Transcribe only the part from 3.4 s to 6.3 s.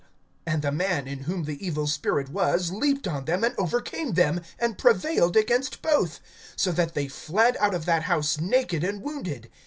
and overcame them, and prevailed against both,